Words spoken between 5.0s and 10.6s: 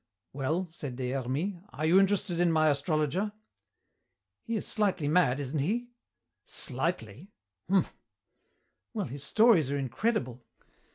mad, isn't he?" "Slightly? Humph." "Well, his stories are incredible."